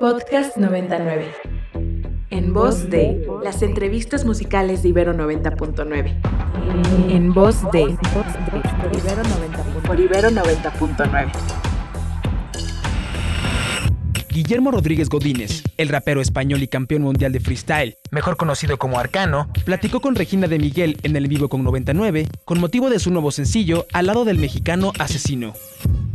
[0.00, 1.26] Podcast 99.
[2.30, 7.10] En voz de las entrevistas musicales de Ibero 90.9.
[7.10, 8.00] En voz de Ibero
[10.30, 11.30] 90.9.
[14.30, 19.48] Guillermo Rodríguez Godínez, el rapero español y campeón mundial de freestyle, mejor conocido como Arcano,
[19.66, 23.32] platicó con Regina de Miguel en el vivo con 99 con motivo de su nuevo
[23.32, 25.52] sencillo al lado del mexicano Asesino.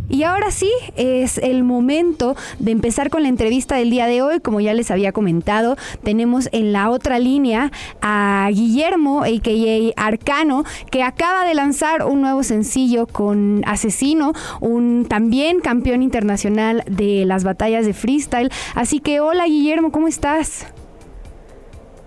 [0.08, 4.40] Y ahora sí, es el momento de empezar con la entrevista del día de hoy.
[4.40, 10.06] Como ya les había comentado, tenemos en la otra línea a Guillermo, a.k.a.
[10.06, 17.26] Arcano, que acaba de lanzar un nuevo sencillo con Asesino, un también campeón internacional de
[17.26, 18.52] las batallas de freestyle.
[18.76, 20.68] Así que hola Guillermo, ¿cómo estás?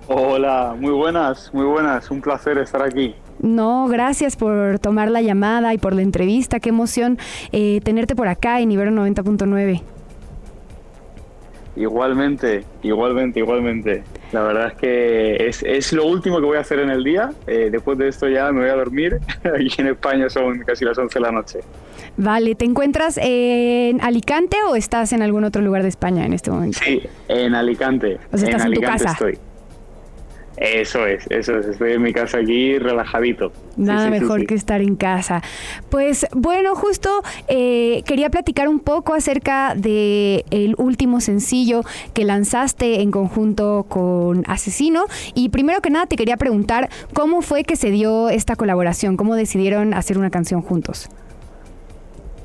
[0.07, 2.11] Hola, muy buenas, muy buenas.
[2.11, 3.15] Un placer estar aquí.
[3.41, 6.61] No, gracias por tomar la llamada y por la entrevista.
[6.61, 7.19] Qué emoción
[7.53, 9.83] eh, tenerte por acá en Ibero 90.9.
[11.77, 14.03] Igualmente, igualmente, igualmente.
[14.33, 17.31] La verdad es que es, es lo último que voy a hacer en el día.
[17.47, 19.19] Eh, después de esto ya me voy a dormir.
[19.45, 21.61] Aquí en España son casi las 11 de la noche.
[22.17, 26.51] Vale, ¿te encuentras en Alicante o estás en algún otro lugar de España en este
[26.51, 26.81] momento?
[26.85, 28.19] Sí, en Alicante.
[28.33, 29.13] O sea, estás en, en tu Alicante casa.
[29.13, 29.39] estoy.
[30.61, 31.67] Eso es, eso es.
[31.67, 33.53] Estoy en mi casa aquí relajadito.
[33.77, 34.47] Nada sí, sí, mejor sí.
[34.47, 35.43] que estar en casa.
[35.89, 43.03] Pues bueno, justo eh, quería platicar un poco acerca de el último sencillo que lanzaste
[43.03, 45.05] en conjunto con Asesino.
[45.35, 49.37] Y primero que nada te quería preguntar cómo fue que se dio esta colaboración, cómo
[49.37, 51.09] decidieron hacer una canción juntos.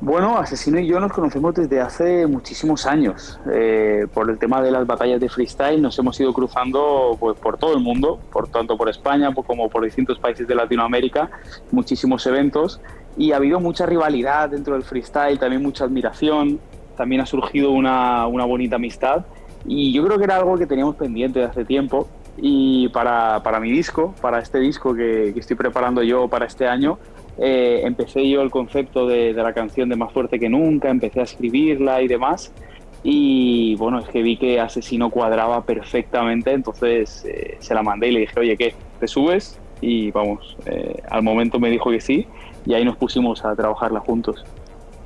[0.06, 3.40] Bueno, Asesino y yo nos conocemos desde hace muchísimos años.
[3.50, 7.58] Eh, por el tema de las batallas de freestyle nos hemos ido cruzando pues, por
[7.58, 11.32] todo el mundo, por tanto por España como por distintos países de Latinoamérica,
[11.72, 12.82] muchísimos eventos.
[13.16, 16.60] Y ha habido mucha rivalidad dentro del freestyle, también mucha admiración,
[16.98, 19.24] también ha surgido una, una bonita amistad.
[19.66, 22.10] Y yo creo que era algo que teníamos pendiente de hace tiempo.
[22.36, 27.00] Y para, para mi disco, para este disco que estoy preparando yo para este año,
[27.38, 31.20] eh, empecé yo el concepto de, de, la canción de Más fuerte que nunca, empecé
[31.20, 32.54] a escribirla y demás.
[33.04, 38.12] Y bueno, es que vi que Asesino cuadraba perfectamente, entonces eh, se la mandé y
[38.12, 38.74] le dije, oye, ¿qué?
[39.00, 39.60] ¿Te subes?
[39.82, 42.26] Y vamos, eh, al momento me dijo que sí
[42.66, 44.46] y ahí nos pusimos a trabajarla juntos.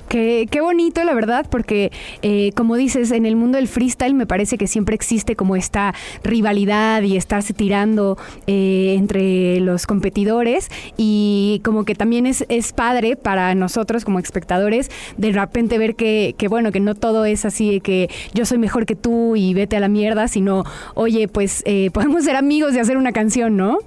[0.08, 1.92] Qué, qué, bonito, la verdad, porque
[2.22, 5.94] eh, como dices, en el mundo del freestyle me parece que siempre existe como esta
[6.24, 13.16] rivalidad y estarse tirando eh, entre los competidores y como que también es, es, padre
[13.16, 17.70] para nosotros como espectadores de repente ver que, que, bueno, que no todo es así
[17.72, 20.64] de que yo soy mejor que tú y vete a la mierda, sino,
[20.94, 23.78] oye, pues eh, podemos ser amigos y hacer una canción, ¿no?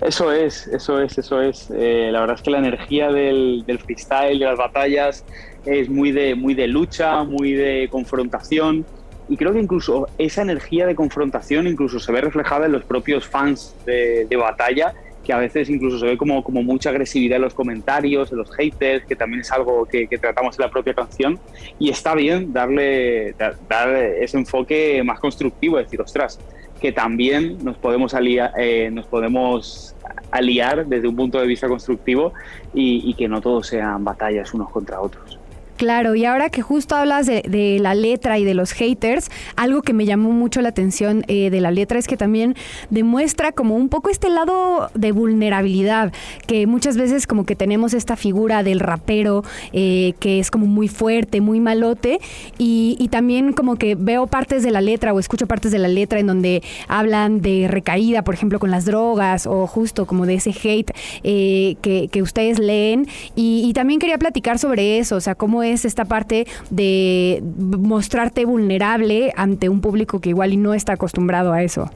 [0.00, 1.70] Eso es, eso es, eso es.
[1.70, 5.24] Eh, la verdad es que la energía del, del, freestyle, de las batallas,
[5.64, 8.84] es muy de, muy de lucha, muy de confrontación.
[9.28, 13.26] Y creo que incluso esa energía de confrontación incluso se ve reflejada en los propios
[13.26, 17.42] fans de, de batalla, que a veces incluso se ve como, como, mucha agresividad en
[17.42, 20.94] los comentarios, en los haters, que también es algo que, que tratamos en la propia
[20.94, 21.38] canción.
[21.78, 23.34] Y está bien darle
[23.68, 26.40] dar, ese enfoque más constructivo, decir, ostras,
[26.82, 29.94] que también nos podemos, aliar, eh, nos podemos
[30.32, 32.32] aliar desde un punto de vista constructivo
[32.74, 35.41] y, y que no todos sean batallas unos contra otros.
[35.82, 39.92] Claro, y ahora que justo hablas de, la letra y de los haters, algo que
[39.92, 42.54] me llamó mucho la atención eh, de la letra es que también
[42.90, 46.12] demuestra como un poco este lado de vulnerabilidad,
[46.46, 49.42] que muchas veces como que tenemos esta figura del rapero
[49.72, 52.20] eh, que es como muy fuerte, muy malote,
[52.58, 56.20] y, también como que veo partes de la letra o escucho partes de la letra
[56.20, 60.50] en donde hablan de recaída, por ejemplo, con las drogas o justo como de ese
[60.50, 60.92] hate
[61.24, 65.64] eh, que, que, ustedes leen, y, y también quería platicar sobre eso, o sea, cómo
[65.64, 71.52] es esta parte de mostrarte vulnerable ante un público que igual y no está acostumbrado
[71.52, 71.90] a eso.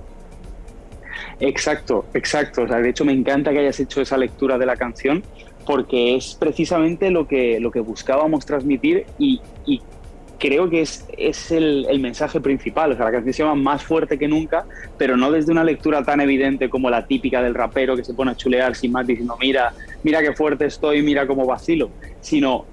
[1.40, 2.62] Exacto, exacto.
[2.62, 5.22] O sea, de hecho, me encanta que hayas hecho esa lectura de la canción
[5.66, 9.40] porque es precisamente lo que, lo que buscábamos transmitir y,
[10.38, 12.92] creo que es, es el, el, mensaje principal.
[12.92, 14.66] O sea, la canción se llama Más fuerte que nunca,
[14.98, 18.32] pero no desde una lectura tan evidente como la típica del rapero que se pone
[18.32, 21.90] a chulear sin más diciendo, mira, mira qué fuerte estoy, mira cómo vacilo,
[22.20, 22.66] sino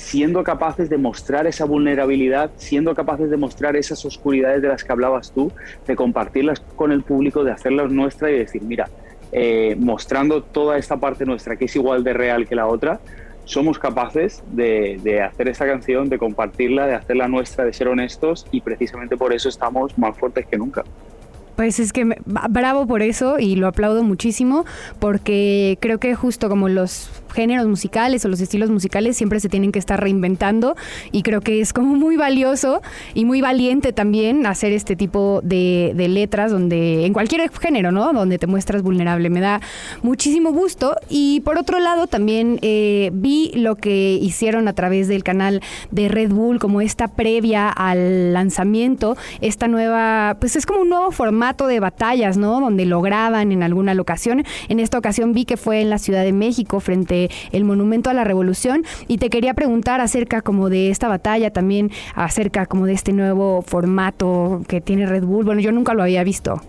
[0.00, 4.90] siendo capaces de mostrar esa vulnerabilidad, siendo capaces de mostrar esas oscuridades de las que
[4.92, 5.52] hablabas tú,
[5.86, 8.88] de compartirlas con el público, de hacerlas nuestra y decir, mira,
[9.30, 12.98] eh, mostrando toda esta parte nuestra que es igual de real que la otra,
[13.44, 18.46] somos capaces de, de, hacer esta canción, de compartirla, de hacerla nuestra, de ser honestos
[18.50, 20.82] y precisamente por eso estamos más fuertes que nunca.
[21.60, 24.64] Pues es que bravo por eso y lo aplaudo muchísimo
[24.98, 29.70] porque creo que justo como los géneros musicales o los estilos musicales siempre se tienen
[29.70, 30.74] que estar reinventando
[31.12, 32.80] y creo que es como muy valioso
[33.12, 38.14] y muy valiente también hacer este tipo de, letras donde en cualquier género, ¿no?
[38.14, 39.28] Donde te muestras vulnerable.
[39.28, 39.60] Me da
[40.02, 45.22] muchísimo gusto y por otro lado también eh, vi lo que hicieron a través del
[45.22, 45.60] canal
[45.90, 51.10] de Red Bull como esta previa al lanzamiento, esta nueva, pues es como un nuevo
[51.12, 52.60] formato de batallas, ¿no?
[52.60, 54.44] Donde lo graban en alguna locación.
[54.68, 58.14] En esta ocasión vi que fue en la Ciudad de México frente el Monumento a
[58.14, 62.92] la Revolución y te quería preguntar acerca como de esta batalla, también acerca como de
[62.92, 65.44] este nuevo formato que tiene Red Bull.
[65.44, 66.60] Bueno, yo nunca lo había visto.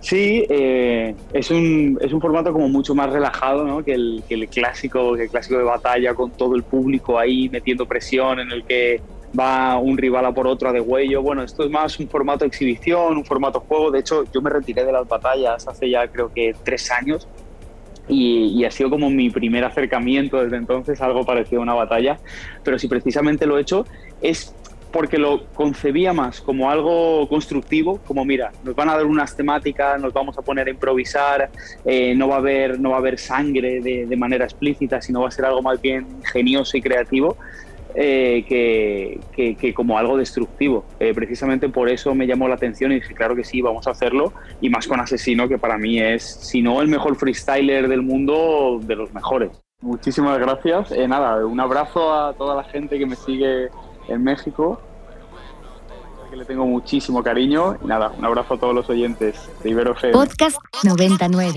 [0.00, 3.84] Sí, eh, es, un, es un formato como mucho más relajado ¿no?
[3.84, 7.48] que, el, que el clásico, que el clásico de batalla con todo el público ahí
[7.48, 9.00] metiendo presión en el que
[9.38, 11.22] va un rival a por otro a de huello.
[11.22, 13.90] Bueno, esto es más un formato exhibición, un formato juego.
[13.90, 17.28] De hecho, yo me retiré de las batallas hace ya creo que tres años
[18.08, 22.18] y, ha sido como mi primer acercamiento desde entonces, algo parecido a una batalla.
[22.62, 23.86] Pero si precisamente lo he hecho
[24.20, 24.54] es
[24.92, 30.00] porque lo concebía más como algo constructivo, como mira, nos van a dar unas temáticas,
[30.00, 31.50] nos vamos a poner a improvisar,
[31.84, 35.20] eh, no, va a haber, no va a haber sangre de, de manera explícita, sino
[35.20, 37.36] va a ser algo más bien ingenioso y creativo.
[37.98, 40.84] Eh, que, como algo destructivo.
[41.00, 43.92] Eh, precisamente por eso me llamó la atención y dije, claro que sí, vamos a
[43.92, 44.34] hacerlo.
[44.60, 48.80] Y más con Asesino, que para mí es, si no el mejor freestyler del mundo,
[48.82, 49.50] de los mejores.
[49.80, 50.92] Muchísimas gracias.
[50.92, 53.70] Eh, nada, un abrazo a toda la gente que me sigue
[54.08, 54.78] en México
[56.30, 59.94] que le tengo muchísimo cariño y nada, un abrazo a todos los oyentes de Ibero
[60.12, 61.54] Podcast 99.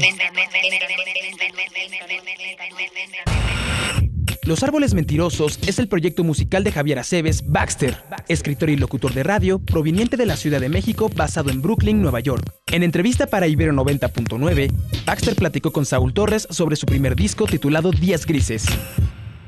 [4.50, 7.96] Los Árboles Mentirosos es el proyecto musical de Javier Aceves Baxter,
[8.28, 12.20] escritor y locutor de radio proveniente de la Ciudad de México basado en Brooklyn, Nueva
[12.20, 12.52] York.
[12.66, 14.72] En entrevista para Ibero 90.9,
[15.06, 18.66] Baxter platicó con Saúl Torres sobre su primer disco titulado Días Grises.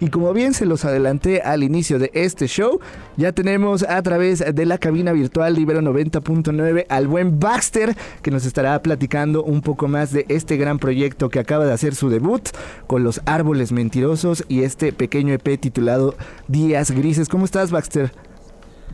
[0.01, 2.79] Y como bien se los adelanté al inicio de este show,
[3.17, 8.31] ya tenemos a través de la cabina virtual de Ibero 90.9 al buen Baxter, que
[8.31, 12.09] nos estará platicando un poco más de este gran proyecto que acaba de hacer su
[12.09, 12.49] debut
[12.87, 16.15] con los árboles mentirosos y este pequeño EP titulado
[16.47, 17.29] Días Grises.
[17.29, 18.11] ¿Cómo estás, Baxter?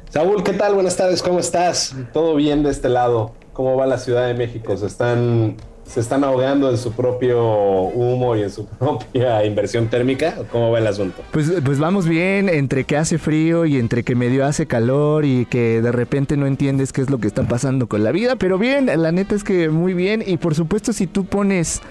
[0.10, 0.74] Saúl, ¿qué tal?
[0.74, 1.96] Buenas tardes, ¿cómo estás?
[2.12, 3.32] ¿Todo bien de este lado?
[3.54, 4.76] ¿Cómo va la Ciudad de México?
[4.76, 5.56] ¿Se están
[5.88, 10.36] se están ahogando en su propio humo y en su propia inversión térmica?
[10.52, 11.24] ¿Cómo va el asunto?
[11.32, 15.46] Pues, pues vamos bien, entre que hace frío y entre que medio hace calor y
[15.46, 18.58] que de repente no entiendes qué es lo que está pasando con la vida, pero
[18.58, 21.82] bien, la neta es que muy bien y por supuesto si tú pones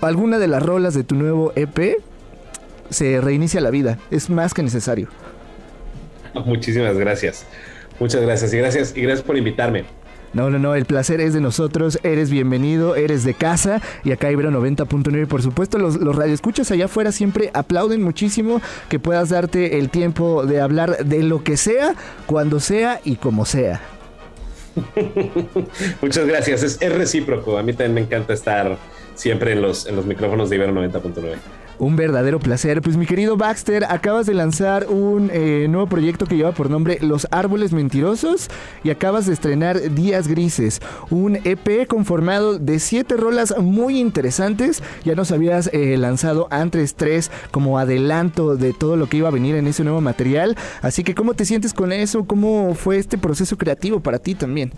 [0.00, 1.98] alguna de las rolas de tu nuevo EP,
[2.90, 5.08] se reinicia la vida, es más que necesario.
[6.44, 7.46] Muchísimas gracias.
[8.00, 9.84] Muchas gracias y gracias y gracias por invitarme.
[10.34, 14.30] No, no, no, el placer es de nosotros, eres bienvenido, eres de casa y acá
[14.30, 19.78] Ibero 90.9, por supuesto, los, los radioescuchas allá afuera siempre aplauden muchísimo que puedas darte
[19.78, 21.94] el tiempo de hablar de lo que sea,
[22.26, 23.82] cuando sea y como sea.
[26.00, 28.78] Muchas gracias, es, recíproco, a mí también me encanta estar
[29.14, 31.36] siempre en los, en los micrófonos de Ibero 90.9.
[31.78, 32.80] Un verdadero placer.
[32.82, 36.98] Pues mi querido Baxter, acabas de lanzar un eh, nuevo proyecto que lleva por nombre
[37.00, 38.48] Los Árboles Mentirosos
[38.84, 40.80] y acabas de estrenar Días Grises,
[41.10, 44.82] un EP conformado de siete rolas muy interesantes.
[45.04, 49.32] Ya nos habías eh, lanzado antes tres como adelanto de todo lo que iba a
[49.32, 50.56] venir en ese nuevo material.
[50.82, 52.24] Así que, ¿cómo te sientes con eso?
[52.24, 54.72] ¿Cómo fue este proceso creativo para ti también?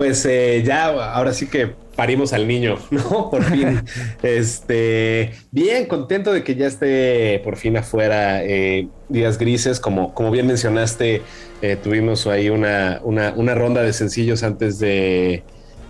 [0.00, 3.28] Pues eh, ya, ahora sí que parimos al niño, ¿no?
[3.28, 3.82] Por fin.
[4.22, 9.78] este, bien, contento de que ya esté por fin afuera eh, Días Grises.
[9.78, 11.20] Como, como bien mencionaste,
[11.60, 15.42] eh, tuvimos ahí una, una, una ronda de sencillos antes de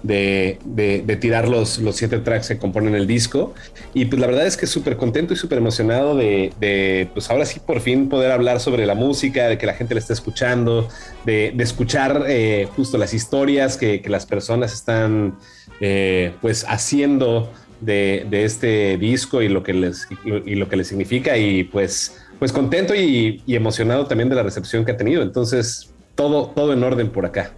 [0.02, 3.54] de, tirar los, los, siete tracks que componen el disco.
[3.94, 7.60] Y pues la verdad es que súper contento y súper emocionado de, pues ahora sí
[7.60, 10.88] por fin poder hablar sobre la música, de que la gente la esté escuchando,
[11.24, 15.36] de, escuchar eh, justo las historias que, las personas están
[15.80, 21.36] eh, pues haciendo de, este disco y lo que les, y lo que les significa.
[21.36, 25.22] Y pues, pues contento y, y emocionado también de la recepción que ha tenido.
[25.22, 27.52] Entonces, todo, todo en orden por acá.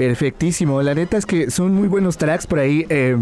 [0.00, 0.80] Perfectísimo.
[0.80, 2.86] La neta es que son muy buenos tracks por ahí.
[2.88, 3.18] Eh,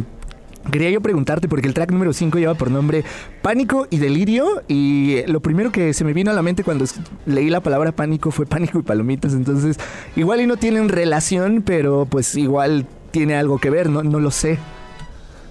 [0.70, 3.02] quería yo preguntarte, porque el track número 5 lleva por nombre
[3.42, 6.85] Pánico y Delirio, y lo primero que se me vino a la mente cuando
[7.26, 9.76] leí la palabra pánico fue pánico y palomitas, entonces
[10.14, 14.30] igual y no tienen relación, pero pues igual tiene algo que ver, no, no lo
[14.30, 14.56] sé.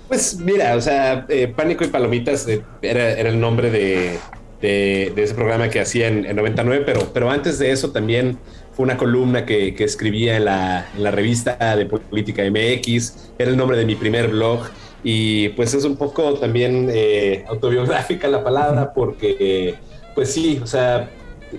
[0.07, 4.17] Pues mira, o sea, eh, Pánico y Palomitas eh, era, era, el nombre de,
[4.61, 8.37] de, ese programa que hacía en, 99, pero, pero antes de eso también
[8.77, 13.85] fue una columna que, escribía en la, revista de Política MX, era el nombre de
[13.85, 14.67] mi primer blog
[15.03, 19.73] y pues es un poco también eh, autobiográfica la palabra porque
[20.13, 21.09] pues sí, o sea,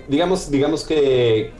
[0.07, 1.51] digamos, digamos que,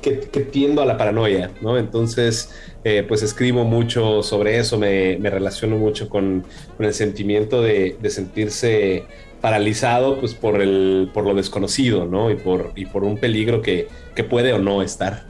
[0.00, 1.78] que, tiendo a la paranoia, ¿no?
[1.78, 2.50] Entonces,
[2.84, 6.44] eh, pues escribo mucho sobre eso, me, me relaciono mucho con,
[6.76, 9.04] con el sentimiento de, de, sentirse
[9.40, 12.30] paralizado pues por el por lo desconocido, ¿no?
[12.30, 15.24] Y por, y por un peligro que, que puede o no estar,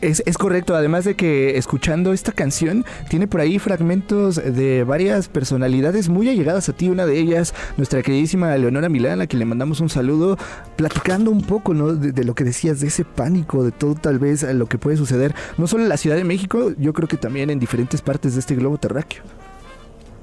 [0.00, 5.28] Es, es, correcto, además de que escuchando esta canción tiene por ahí fragmentos de varias
[5.28, 9.46] personalidades muy allegadas a ti, una de ellas nuestra queridísima Leonora Milán, a quien le
[9.46, 10.36] mandamos un saludo,
[10.76, 11.94] platicando un poco ¿no?
[11.94, 14.96] de, de, lo que decías, de ese pánico, de todo tal vez lo que puede
[14.96, 18.34] suceder, no solo en la Ciudad de México, yo creo que también en diferentes partes
[18.34, 19.22] de este globo terráqueo.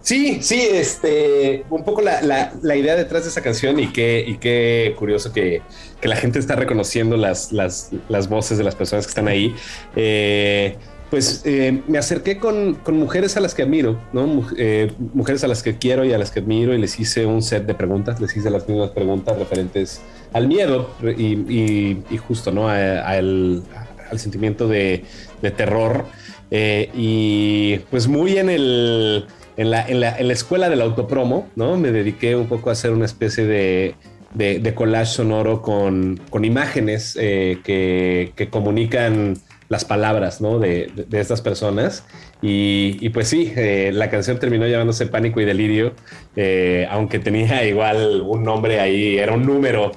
[0.05, 4.37] Sí, sí, este, un poco la, la, idea detrás de esa canción y qué, y
[4.37, 5.63] qué curioso que,
[5.99, 9.55] que la gente está reconociendo las, las, las, voces de las personas que están ahí.
[9.95, 10.75] Eh,
[11.09, 14.47] pues eh, me acerqué con, con, mujeres a las que admiro, ¿no?
[14.59, 17.41] Eh, mujeres a las que quiero y a las que admiro y les hice un
[17.41, 20.01] set de preguntas, les hice las mismas preguntas referentes
[20.33, 22.69] al miedo y, y, justo, ¿no?
[22.69, 23.63] al
[24.17, 25.03] sentimiento de,
[25.41, 26.05] de terror.
[26.51, 29.25] y pues muy en el
[29.57, 31.77] en la, en, la, en la, escuela del autopromo, ¿no?
[31.77, 33.95] Me dediqué un poco a hacer una especie de,
[34.33, 39.35] de, collage sonoro con, con imágenes eh, que, que, comunican
[39.69, 40.59] las palabras, ¿no?
[40.59, 42.03] De, de estas personas.
[42.41, 45.93] Y, y, pues sí, eh, la canción terminó llamándose Pánico y Delirio,
[46.35, 49.91] eh, aunque tenía igual un nombre ahí, era un número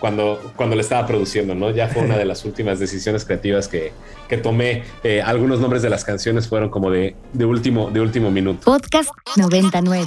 [0.00, 1.70] cuando, cuando le estaba produciendo, ¿no?
[1.70, 3.92] Ya fue una de las últimas decisiones creativas que,
[4.28, 4.84] que tomé.
[5.04, 8.64] Eh, algunos nombres de las canciones fueron como de, de, último, de último minuto.
[8.64, 10.06] Podcast 99.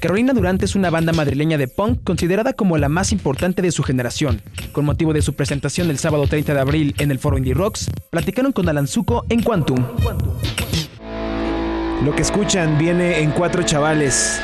[0.00, 3.82] Carolina Durante es una banda madrileña de punk considerada como la más importante de su
[3.82, 4.40] generación.
[4.70, 7.90] Con motivo de su presentación el sábado 30 de abril en el foro Indie Rocks,
[8.10, 9.84] platicaron con Alanzuco en Quantum.
[12.04, 14.40] Lo que escuchan viene en cuatro chavales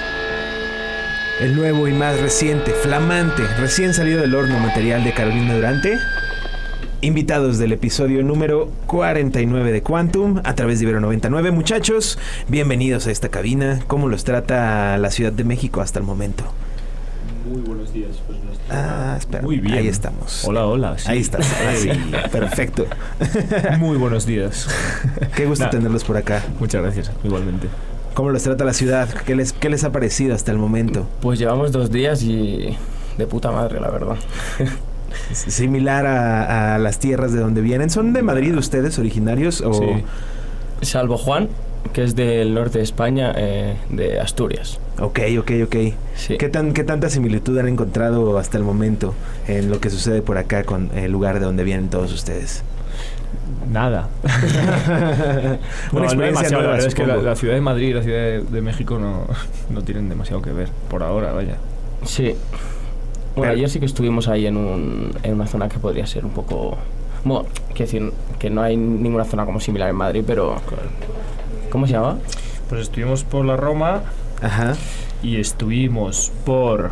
[1.41, 5.99] el nuevo y más reciente, flamante, recién salido del horno material de Carolina Durante.
[7.05, 11.51] Invitados del episodio número 49 de Quantum a través de Ibero 99.
[11.51, 12.19] Muchachos,
[12.49, 13.81] bienvenidos a esta cabina.
[13.89, 16.45] ¿Cómo los trata la Ciudad de México hasta el momento?
[17.47, 18.23] Muy buenos días.
[18.27, 18.39] Pues
[18.71, 19.43] ah, espera.
[19.43, 19.75] Muy bien.
[19.75, 20.47] Ahí estamos.
[20.47, 20.97] Hola, hola.
[21.05, 21.47] Ahí estás.
[22.33, 22.87] perfecto.
[23.79, 24.67] Muy buenos días.
[25.37, 26.43] Qué gusto tenerlos por acá.
[26.59, 27.69] Muchas gracias, igualmente.
[28.15, 29.11] ¿Cómo los trata la ciudad?
[29.11, 31.07] ¿Qué les, qué les ha parecido hasta el momento?
[31.21, 32.79] Pues llevamos dos días y
[33.19, 34.17] de puta madre, la verdad.
[35.33, 37.91] Similar a, las tierras de donde vienen.
[37.91, 39.61] ¿Son de Madrid ustedes, originarios?
[39.61, 39.73] O...
[39.73, 40.05] Sí.
[40.83, 41.49] Salvo Juan,
[41.93, 44.79] que es del norte de España, eh, de Asturias.
[44.99, 45.77] Ok, ok, ok.
[46.39, 49.15] ¿Qué, tan, ¿Qué tanta similitud han encontrado hasta el momento
[49.49, 52.63] en lo que sucede por acá con el lugar de donde vienen todos ustedes?
[53.71, 54.09] Nada.
[55.93, 59.27] Una experiencia nueva, es que la, ciudad de Madrid y la ciudad de, México no,
[59.71, 61.57] no, tienen demasiado que ver, por ahora, vaya.
[62.05, 62.35] Sí.
[63.37, 66.31] Bueno, ayer sí que estuvimos ahí en, un, en una zona que podría ser un
[66.31, 66.77] poco...
[67.25, 70.57] Bueno, quiero decir que no hay ninguna zona como similar en Madrid, pero...
[71.71, 72.19] ¿Cómo se llama?
[72.69, 74.03] Pues estuvimos por la Roma.
[74.41, 74.75] Ajá.
[75.23, 76.91] Y estuvimos por...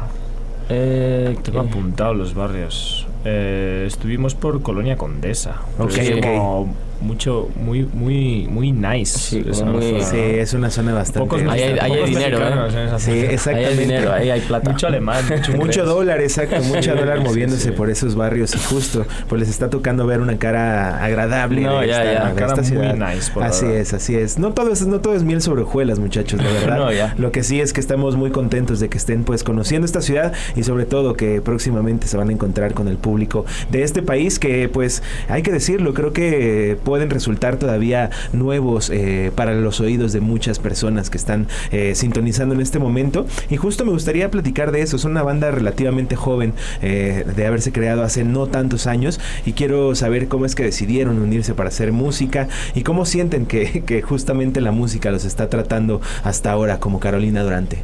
[0.69, 3.07] Eh, Tengo apuntado los barrios.
[3.25, 5.61] Eh, estuvimos por Colonia Condesa.
[5.79, 9.19] Okay, como mucho, muy, muy, muy nice.
[9.19, 11.49] Sí, es una zona bastante.
[11.49, 12.89] ahí hay, dinero, ¿eh?
[12.99, 13.51] Sí, exactamente.
[13.53, 14.71] Ahí hay dinero, ahí hay plata.
[14.71, 15.25] Mucho alemán,
[15.57, 20.07] mucho, dólar, exacto, mucho dólar moviéndose por esos barrios y justo, pues les está tocando
[20.07, 21.63] ver una cara agradable.
[21.63, 23.33] No, ya, esta, ya, cara muy nice.
[23.41, 24.39] así es, así es.
[24.39, 26.77] No todo es, no todo es miel sobre hojuelas, muchachos, la verdad.
[26.79, 27.15] no, ya.
[27.19, 30.33] Lo que sí es que estamos muy contentos de que estén pues conociendo esta ciudad
[30.57, 34.39] y sobre todo que próximamente se van a encontrar con el público de este país
[34.39, 40.13] que pues hay que decirlo, creo que pueden resultar todavía nuevos eh, para los oídos
[40.13, 43.25] de muchas personas que están eh, sintonizando en este momento.
[43.49, 44.97] Y justo me gustaría platicar de eso.
[44.97, 49.95] Es una banda relativamente joven eh, de haberse creado hace no tantos años y quiero
[49.95, 54.73] saber cómo es que decidieron unirse para hacer música y cómo sienten que, justamente la
[54.73, 57.79] música los está tratando hasta ahora como Carolina Durante.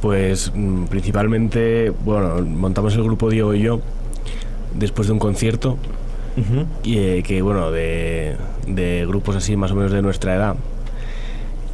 [0.00, 3.80] Pues mm, principalmente, bueno, montamos el grupo Diego y yo
[4.78, 5.78] después de un concierto
[6.82, 8.36] y eh, que bueno, de,
[9.06, 10.56] grupos así más o menos de nuestra edad.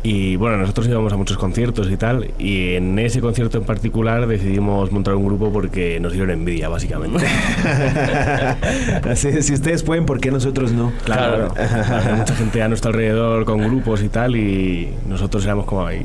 [0.04, 4.26] Y bueno, nosotros íbamos a muchos conciertos y tal, y en ese concierto en particular
[4.26, 7.25] decidimos montar un grupo porque nos dieron envidia, básicamente.
[9.09, 10.92] Así, si ustedes pueden, ¿por qué nosotros no?
[11.04, 11.54] Claro,
[12.16, 16.04] mucha gente a nuestro alrededor con grupos y tal, y nosotros éramos como, ¿y,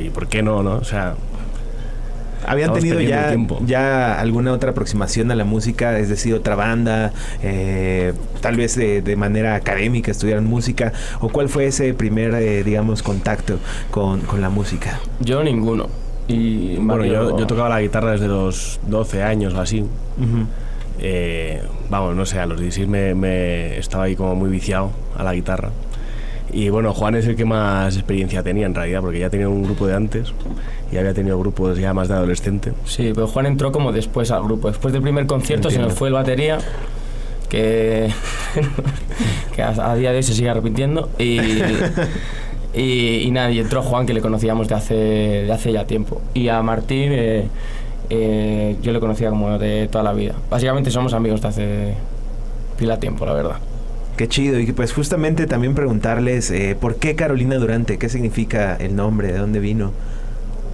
[0.00, 0.64] y por qué no?
[0.64, 0.74] no?
[0.74, 1.14] O sea,
[2.46, 3.34] ¿Habían tenido ya,
[3.64, 5.98] ya alguna otra aproximación a la música?
[5.98, 11.66] Es decir, otra banda, eh, tal vez de, manera académica estudiaron música, o cuál fue
[11.66, 13.58] ese primer, eh, digamos, contacto
[13.90, 15.00] con, con, la música?
[15.20, 15.88] Yo ninguno.
[16.28, 19.84] Y bueno, yo, yo, tocaba la guitarra desde los 12 años o así.
[20.98, 25.22] Eh, vamos, no sé, a los 16 me, me estaba ahí como muy viciado a
[25.22, 25.70] la guitarra.
[26.52, 29.62] Y bueno, Juan es el que más experiencia tenía en realidad, porque ya tenía un
[29.62, 30.32] grupo de antes
[30.92, 32.74] y había tenido grupos ya más de adolescente.
[32.84, 34.68] Sí, pero Juan entró como después al grupo.
[34.68, 36.58] Después del primer concierto se nos fue el batería,
[37.48, 38.10] que,
[39.56, 41.08] que a, día de hoy se sigue arrepintiendo.
[42.74, 46.22] Y, y, nada, y entró Juan, que le conocíamos de hace, de hace ya tiempo.
[46.32, 47.44] Y a Martín eh,
[48.08, 50.34] eh, yo le conocía como de toda la vida.
[50.48, 51.94] Básicamente somos amigos de hace
[52.78, 53.56] pila tiempo, la verdad.
[54.22, 54.60] Qué chido.
[54.60, 59.38] Y pues justamente también preguntarles eh, por qué Carolina Durante, qué significa el nombre, de
[59.38, 59.90] dónde vino.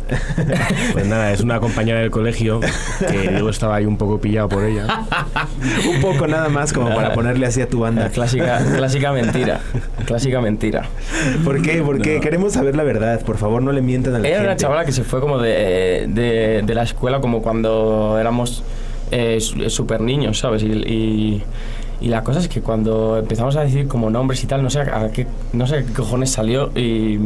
[0.92, 4.64] Pues nada, es una compañera del colegio que yo estaba ahí un poco pillado por
[4.64, 5.06] ella.
[5.88, 8.08] un poco nada más como para ponerle así a tu banda.
[8.12, 9.60] Clásica, clásica mentira.
[10.04, 10.84] Clásica mentira.
[11.42, 11.80] ¿Por qué?
[11.80, 13.22] Porque queremos saber la verdad.
[13.22, 16.06] Por favor, no le mientan a la Era una chavala que se fue como de,
[16.66, 18.62] de, la escuela como cuando éramos
[19.10, 20.62] eh, súper niños, ¿sabes?
[20.62, 21.44] y, y
[22.00, 25.10] la cosa es que cuando empezamos a decir como nombres y tal, no sé a
[25.12, 27.18] qué, no sé qué cojones salió y,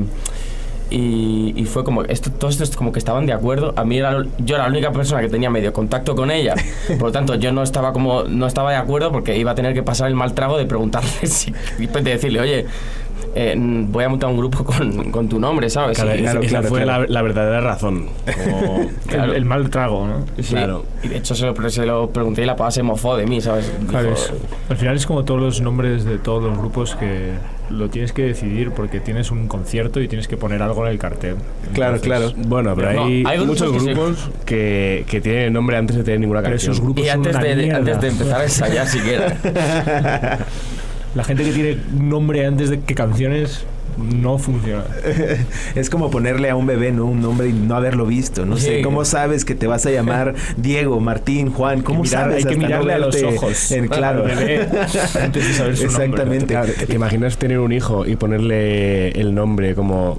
[0.95, 3.73] y, fue como, esto, todo esto es como que estaban de acuerdo.
[3.77, 6.55] A mí era, yo era la única persona que tenía medio contacto con ella,
[6.99, 9.75] por lo tanto yo no estaba como, no estaba de acuerdo porque iba a tener
[9.75, 12.67] que pasar el mal trago de preguntarle si, y de decirle, oye,
[13.35, 15.99] eh, voy a montar un grupo con, con tu nombre, ¿sabes?
[15.99, 18.09] Claro, esa fue la, la, verdadera razón.
[19.11, 20.25] el, mal trago, ¿no?
[20.49, 20.85] Claro.
[21.03, 23.41] Y de hecho se lo, se lo pregunté y la pava se mofó de mí,
[23.41, 23.73] ¿sabes?
[23.89, 24.15] Claro,
[24.69, 27.33] al final es como todos los nombres de todos los grupos que
[27.71, 30.99] lo tienes que decidir porque tienes un concierto y tienes que poner algo en el
[30.99, 31.37] cartel.
[31.73, 32.33] claro, claro.
[32.37, 36.73] Bueno, pero hay, muchos grupos que, que, tienen nombre antes de tener ninguna canción.
[36.73, 39.37] Esos grupos y antes, de, antes de empezar a ensayar siquiera.
[41.15, 43.65] La gente que tiene nombre antes de que canciones
[43.99, 44.85] no funciona.
[45.75, 47.05] es como ponerle a un bebé ¿no?
[47.05, 48.47] un nombre y no haberlo visto.
[48.47, 51.83] No sé, ¿cómo sabes que te vas a llamar Diego, Martín, Juan?
[51.83, 52.45] ¿Cómo sabes?
[52.47, 53.71] Hay que mirarle a los ojos.
[53.73, 54.25] En, claro.
[54.25, 54.69] Bebé,
[55.21, 56.57] antes de saber su Exactamente.
[56.87, 60.19] ¿Te imaginas tener un hijo y ponerle el nombre como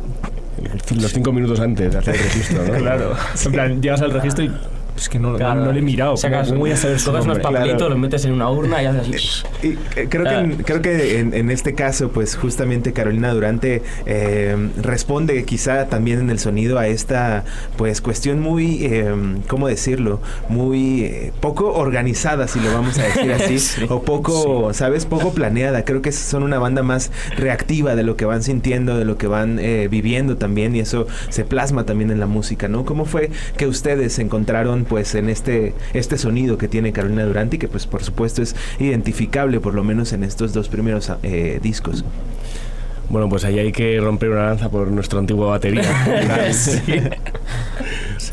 [0.96, 2.74] los cinco minutos antes de hacer el registro, ¿no?
[2.74, 3.15] Claro.
[3.44, 4.52] En plan, llegas al registro y
[4.96, 6.16] es que no, no, le he mirado.
[6.18, 9.02] Sacas, ¿Cómo voy a saber Tocas unos papelitos, los metes en una urna y haces
[9.02, 9.68] así.
[9.68, 14.70] Y, eh, creo, que en, creo que en, este caso, pues justamente Carolina Durante eh,
[14.82, 17.44] responde quizá también en el sonido a esta
[17.78, 19.14] pues cuestión muy, eh,
[19.48, 20.22] ¿cómo decirlo?
[20.50, 25.06] Muy eh, poco organizada, si lo vamos a decir así, o poco, ¿sabes?
[25.06, 25.86] Poco planeada.
[25.86, 29.28] Creo que son una banda más reactiva de lo que van sintiendo, de lo que
[29.28, 32.86] van viviendo también y eso se plasma también en la música, ¿no?
[32.86, 37.60] ¿Cómo fue que ustedes encontraron pues en este, este sonido que tiene Carolina Durante y
[37.60, 42.04] que pues por supuesto es identificable por lo menos en estos dos primeros eh, discos.
[43.10, 45.84] Bueno, pues ahí hay que romper una lanza por nuestro antiguo batería.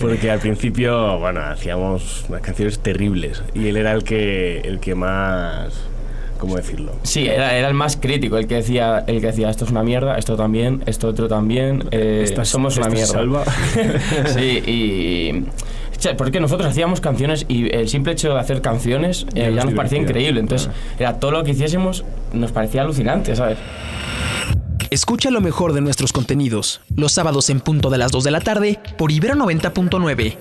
[0.01, 4.95] Porque al principio, bueno, hacíamos unas canciones terribles y él era el que, el que
[4.95, 5.91] más
[6.41, 6.93] ¿cómo decirlo?
[7.03, 9.85] Sí, era, era, el más crítico, el que decía, el que decía esto es una
[9.85, 13.45] mierda, esto también, esto otro también, eh, somos una mierda.
[14.35, 15.45] sí, y
[16.17, 19.99] porque nosotros hacíamos canciones y el simple hecho de hacer canciones eh, ya nos parecía
[19.99, 20.41] increíble.
[20.41, 23.59] Entonces, era todo lo que hiciésemos nos parecía alucinante, ¿sabes?
[24.91, 28.41] Escucha lo mejor de nuestros contenidos los sábados en punto de las 2 de la
[28.41, 30.37] tarde por Ibero 90.9.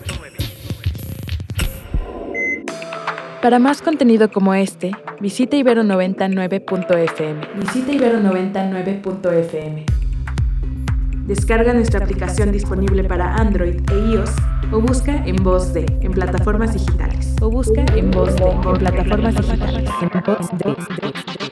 [3.42, 4.92] Para más contenido como este,
[5.22, 7.48] visita ibero99.fm.
[7.58, 9.86] Visita ibero99.fm.
[11.26, 14.32] Descarga nuestra aplicación disponible para Android e iOS
[14.72, 17.36] o busca en voz de en plataformas digitales.
[17.42, 19.90] O busca en voz de en plataformas digitales.
[20.02, 21.49] En voz de.